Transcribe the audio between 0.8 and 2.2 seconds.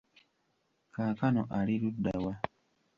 Kaakano ali ludda